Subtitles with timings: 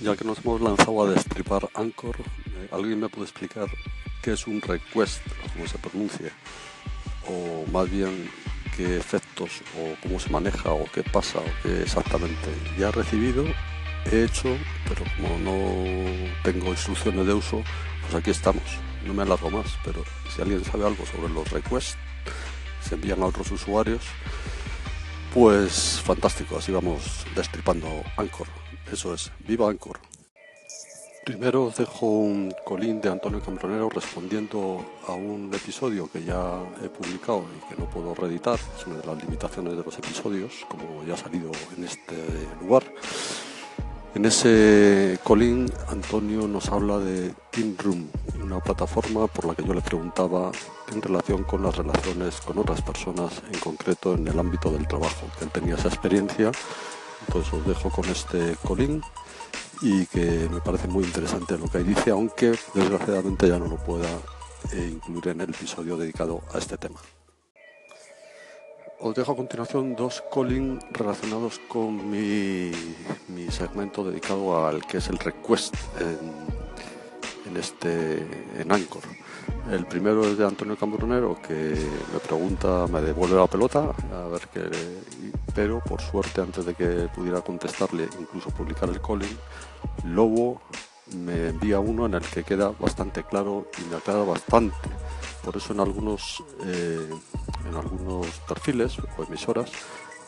[0.00, 3.68] ya que nos hemos lanzado a destripar Anchor, eh, ¿alguien me puede explicar
[4.22, 5.20] qué es un request,
[5.52, 6.32] cómo se pronuncia?
[7.28, 8.30] O más bien
[8.76, 12.48] qué efectos o cómo se maneja o qué pasa o qué exactamente.
[12.78, 13.44] Ya he recibido,
[14.10, 14.56] he hecho,
[14.88, 17.62] pero como no tengo instrucciones de uso,
[18.02, 18.64] pues aquí estamos.
[19.06, 20.02] No me alargo más, pero
[20.34, 21.96] si alguien sabe algo sobre los requests,
[22.82, 24.02] se envían a otros usuarios,
[25.34, 28.46] pues fantástico, así vamos destripando Anchor.
[28.92, 30.00] Eso es, viva Anchor.
[31.24, 37.44] Primero dejo un colín de Antonio Cambronero respondiendo a un episodio que ya he publicado
[37.56, 41.14] y que no puedo reeditar, es una de las limitaciones de los episodios, como ya
[41.14, 42.16] ha salido en este
[42.60, 42.82] lugar.
[44.14, 48.08] En ese colín, Antonio nos habla de Team Room,
[48.42, 50.50] una plataforma por la que yo le preguntaba
[50.92, 55.28] en relación con las relaciones con otras personas, en concreto en el ámbito del trabajo,
[55.38, 56.50] que él tenía esa experiencia.
[57.26, 59.02] Entonces os dejo con este colín
[59.82, 64.08] y que me parece muy interesante lo que dice, aunque desgraciadamente ya no lo pueda
[64.72, 67.00] eh, incluir en el episodio dedicado a este tema.
[69.02, 72.70] Os dejo a continuación dos calling relacionados con mi,
[73.28, 76.49] mi, segmento dedicado al que es el request en,
[77.50, 78.26] en, este
[78.58, 79.02] en Anchor.
[79.70, 81.74] El primero es de Antonio Cambronero que
[82.12, 84.62] me pregunta, me devuelve la pelota, a ver qué,
[85.54, 89.36] pero por suerte antes de que pudiera contestarle, incluso publicar el calling,
[90.04, 90.60] Lobo
[91.16, 94.76] me envía uno en el que queda bastante claro y me aclara bastante.
[95.44, 97.10] Por eso en algunos, eh,
[97.68, 99.70] en algunos perfiles o emisoras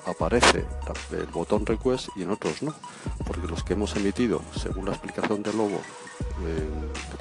[0.06, 0.64] aparece
[1.12, 2.74] el botón request y en otros no,
[3.26, 5.80] porque los que hemos emitido según la explicación de Lobo
[6.44, 6.68] eh,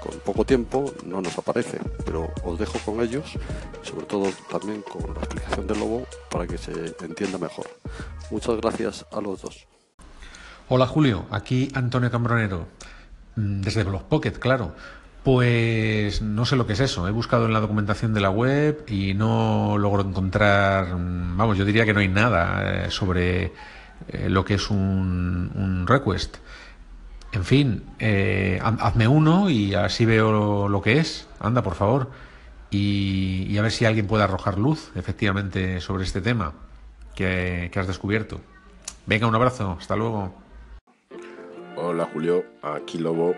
[0.01, 3.37] con poco tiempo no nos aparece, pero os dejo con ellos
[3.83, 7.67] sobre todo también con la explicación de Lobo para que se entienda mejor.
[8.29, 9.67] Muchas gracias a los dos.
[10.69, 12.65] Hola Julio, aquí Antonio Cambronero,
[13.35, 14.73] mm, desde Blog Pocket, claro.
[15.23, 17.07] Pues no sé lo que es eso.
[17.07, 21.65] He buscado en la documentación de la web y no logro encontrar, mm, vamos, yo
[21.65, 23.53] diría que no hay nada eh, sobre
[24.07, 26.37] eh, lo que es un, request.
[27.33, 31.27] En fin, eh, hazme uno y así veo lo que es.
[31.39, 32.09] Anda, por favor.
[32.71, 36.53] Y, a ver si alguien puede arrojar luz, efectivamente, sobre este tema
[37.15, 38.39] que, que has descubierto.
[39.05, 39.77] Venga, un abrazo.
[39.79, 40.33] Hasta luego.
[41.75, 43.33] Hola Julio, aquí Lobo.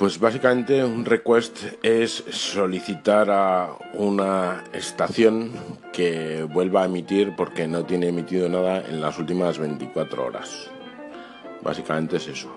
[0.00, 5.52] Pues básicamente un request es solicitar a una estación
[5.92, 10.70] que vuelva a emitir porque no tiene emitido nada en las últimas 24 horas.
[11.60, 12.50] Básicamente es eso.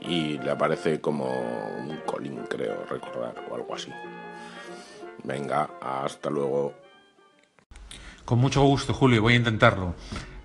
[0.00, 3.92] Y le aparece como un colín, creo recordar, o algo así.
[5.24, 6.72] Venga, hasta luego.
[8.24, 9.94] Con mucho gusto, Julio, voy a intentarlo.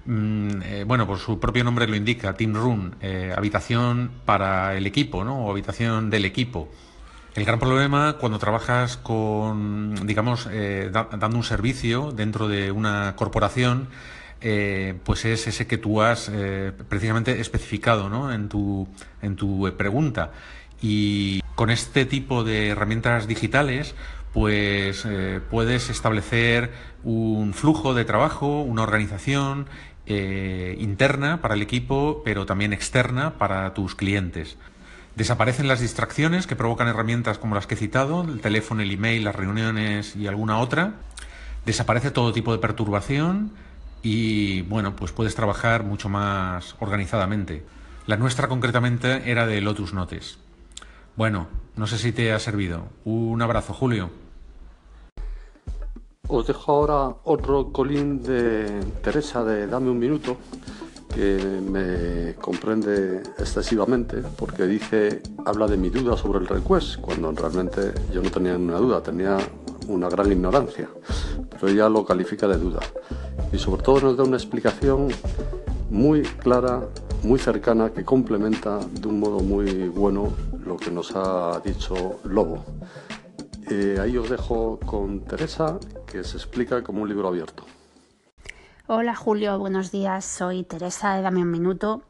[0.07, 4.87] Mm, eh, bueno, por su propio nombre lo indica, Team Room, eh, habitación para el
[4.87, 5.45] equipo, ¿no?
[5.45, 6.69] O habitación del equipo.
[7.35, 13.89] El gran problema cuando trabajas con, digamos, eh, dando un servicio dentro de una corporación,
[15.03, 16.31] pues es ese que tú has
[16.87, 18.31] precisamente especificado ¿no?
[18.31, 18.87] en, tu,
[19.21, 20.31] en tu pregunta.
[20.81, 23.93] Y con este tipo de herramientas digitales,
[24.33, 25.07] pues
[25.49, 26.71] puedes establecer
[27.03, 29.67] un flujo de trabajo, una organización
[30.07, 34.57] eh, interna para el equipo, pero también externa para tus clientes.
[35.15, 39.23] Desaparecen las distracciones que provocan herramientas como las que he citado, el teléfono, el email,
[39.23, 40.93] las reuniones y alguna otra.
[41.65, 43.51] Desaparece todo tipo de perturbación
[44.03, 47.65] y bueno, pues puedes trabajar mucho más organizadamente.
[48.05, 50.37] La nuestra concretamente era de Lotus Notes.
[51.15, 52.87] Bueno, no sé si te ha servido.
[53.03, 54.11] Un abrazo, Julio.
[56.29, 60.35] Os dejo ahora otro colín de Teresa de Dame un minuto
[61.15, 67.93] que me comprende excesivamente porque dice, habla de mi duda sobre el request, cuando realmente
[68.11, 69.37] yo no tenía ninguna duda, tenía
[69.87, 70.89] una gran ignorancia,
[71.49, 72.81] pero ella lo califica de duda.
[73.53, 75.07] Y sobre todo nos da una explicación
[75.89, 76.89] muy clara,
[77.23, 80.33] muy cercana, que complementa de un modo muy bueno
[80.65, 82.65] lo que nos ha dicho Lobo.
[83.69, 87.65] Eh, ahí os dejo con Teresa, que se explica como un libro abierto.
[88.87, 90.23] Hola Julio, buenos días.
[90.23, 92.03] Soy Teresa de Dame un Minuto.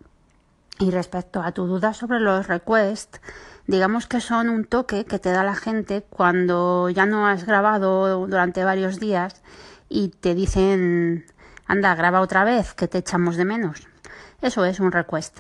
[0.80, 3.20] Y respecto a tu duda sobre los requests,
[3.66, 8.28] digamos que son un toque que te da la gente cuando ya no has grabado
[8.28, 9.42] durante varios días
[9.90, 11.26] y te dicen,
[11.66, 13.88] anda, graba otra vez, que te echamos de menos.
[14.44, 15.40] Eso es un request.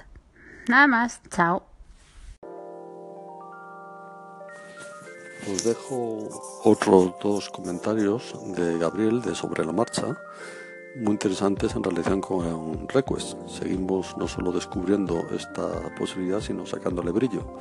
[0.67, 1.66] Nada más, chao.
[5.49, 6.27] Os dejo
[6.65, 10.17] otros dos comentarios de Gabriel de Sobre la Marcha.
[10.97, 13.37] muy interesantes en relación con Request.
[13.47, 17.57] Seguimos no solo descubriendo esta posibilidad, sino sacándole brillo.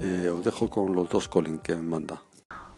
[0.00, 2.22] Eh, os dejo con los dos Colin que me manda.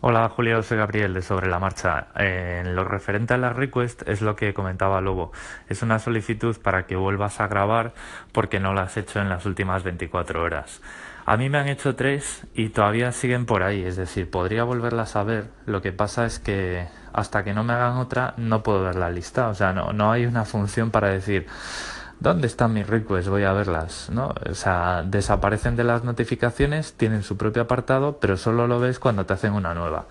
[0.00, 2.08] Hola Julio, soy Gabriel de Sobre la Marcha.
[2.16, 5.32] en lo referente a la request es lo que comentaba Lobo.
[5.68, 7.92] Es una solicitud para que vuelvas a grabar
[8.32, 10.80] porque no la has hecho en las últimas 24 horas.
[11.26, 15.16] A mí me han hecho tres y todavía siguen por ahí, es decir, podría volverlas
[15.16, 15.48] a ver.
[15.66, 19.10] Lo que pasa es que hasta que no me hagan otra no puedo ver la
[19.10, 19.48] lista.
[19.48, 21.46] O sea, no, no hay una función para decir
[22.20, 23.28] ¿dónde están mis requests?
[23.28, 24.34] Voy a verlas, ¿no?
[24.48, 29.26] O sea, desaparecen de las notificaciones, tienen su propio apartado, pero solo lo ves cuando
[29.26, 30.06] te hacen una nueva.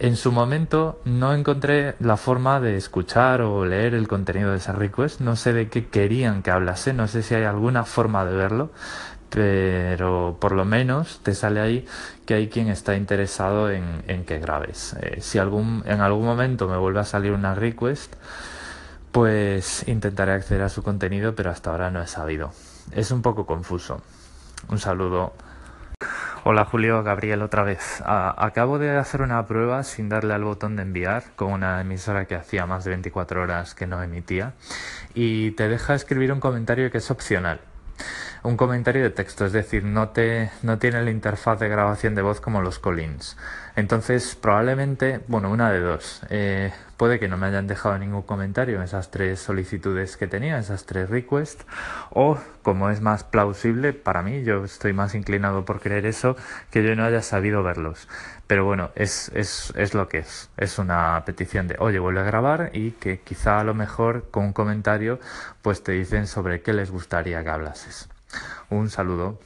[0.00, 4.72] En su momento no encontré la forma de escuchar o leer el contenido de esa
[4.72, 8.34] request, no sé de qué querían que hablase, no sé si hay alguna forma de
[8.34, 8.70] verlo,
[9.34, 11.88] pero por lo menos te sale ahí
[12.24, 14.94] que hay quien está interesado en, que grabes.
[15.00, 18.14] Eh, si algún, en algún momento me vuelve a salir una request,
[19.10, 22.52] pues intentaré acceder a su contenido, pero hasta ahora no he sabido.
[22.92, 24.02] Es un poco confuso.
[24.68, 25.32] Un saludo.
[26.44, 28.04] Hola Julio, Gabriel otra vez.
[28.06, 32.36] acabo de hacer una prueba sin darle al botón de enviar con una emisora que
[32.36, 34.52] hacía más de 24 horas que no emitía
[35.12, 37.60] y te deja escribir un comentario que es opcional
[38.44, 42.20] un comentario de texto, es decir, no, te, no tiene la interfaz de grabación de
[42.20, 43.38] voz como los Collins.
[43.74, 46.20] Entonces, probablemente, bueno, una de dos.
[46.28, 50.58] Eh, puede que no me hayan dejado ningún comentario en esas tres solicitudes que tenía,
[50.58, 51.64] esas tres requests,
[52.10, 56.36] o como es más plausible para mí, yo estoy más inclinado por creer eso,
[56.70, 58.08] que yo no haya sabido verlos.
[58.46, 60.50] Pero bueno, es, es, es lo que es.
[60.58, 64.44] Es una petición de, oye, vuelve a grabar y que quizá a lo mejor con
[64.44, 65.18] un comentario
[65.62, 68.10] pues te dicen sobre qué les gustaría que hablases.
[68.70, 69.38] Un saludo.